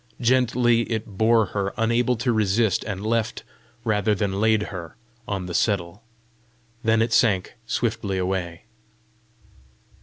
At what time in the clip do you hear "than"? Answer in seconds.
4.15-4.41